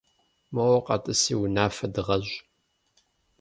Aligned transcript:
Моуэ 0.53 0.79
къэтӏыси 0.85 1.33
унафэ 1.43 1.87
дыгъэщӏ. 1.93 2.35